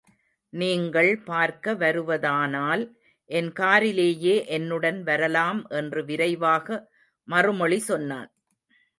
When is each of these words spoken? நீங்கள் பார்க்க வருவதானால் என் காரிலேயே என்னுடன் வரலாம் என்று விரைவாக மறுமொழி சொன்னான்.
நீங்கள் 0.53 1.09
பார்க்க 1.23 1.73
வருவதானால் 1.73 2.83
என் 3.29 3.51
காரிலேயே 3.59 4.33
என்னுடன் 4.47 5.03
வரலாம் 5.03 5.61
என்று 5.69 6.01
விரைவாக 6.05 6.79
மறுமொழி 7.27 7.79
சொன்னான். 7.79 8.31